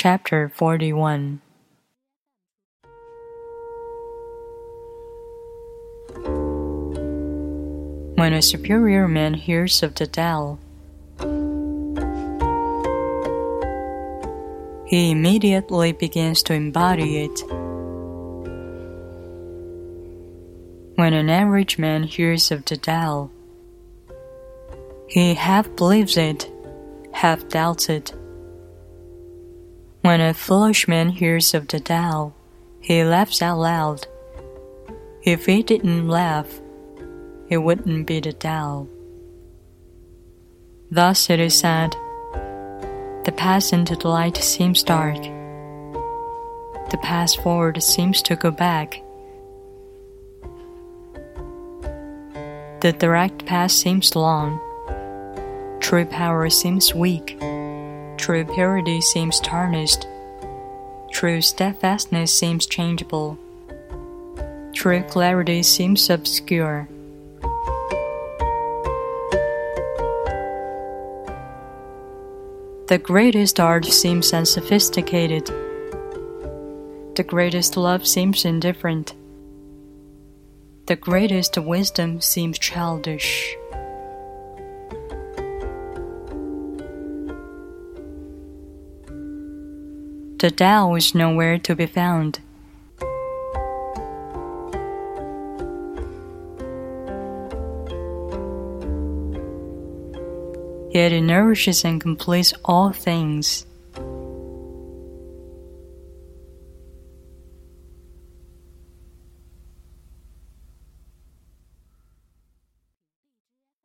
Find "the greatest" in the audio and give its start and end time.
72.88-73.60, 77.16-77.76, 80.86-81.56